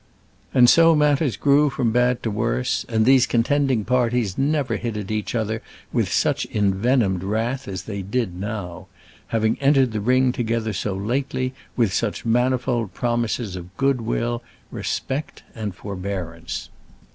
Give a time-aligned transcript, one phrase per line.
[0.51, 5.11] And so matters grew from bad to worse, and these contending parties never hit at
[5.11, 5.61] each other
[5.93, 8.87] with such envenomed wrath as they did now;
[9.27, 14.41] having entered the ring together so lately with such manifold promises of good will,
[14.71, 16.69] respect, and forbearance!